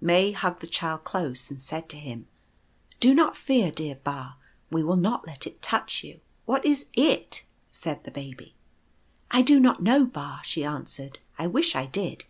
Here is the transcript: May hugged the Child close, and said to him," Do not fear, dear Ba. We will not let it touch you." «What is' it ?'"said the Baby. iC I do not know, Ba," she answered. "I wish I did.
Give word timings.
May 0.00 0.30
hugged 0.30 0.60
the 0.60 0.68
Child 0.68 1.02
close, 1.02 1.50
and 1.50 1.60
said 1.60 1.88
to 1.88 1.96
him," 1.96 2.28
Do 3.00 3.12
not 3.12 3.36
fear, 3.36 3.72
dear 3.72 3.98
Ba. 4.04 4.36
We 4.70 4.84
will 4.84 4.94
not 4.94 5.26
let 5.26 5.48
it 5.48 5.60
touch 5.62 6.04
you." 6.04 6.20
«What 6.46 6.64
is' 6.64 6.86
it 7.12 7.44
?'"said 7.82 8.04
the 8.04 8.12
Baby. 8.12 8.54
iC 8.54 8.54
I 9.32 9.42
do 9.42 9.58
not 9.58 9.82
know, 9.82 10.04
Ba," 10.06 10.42
she 10.44 10.62
answered. 10.64 11.18
"I 11.40 11.48
wish 11.48 11.74
I 11.74 11.86
did. 11.86 12.22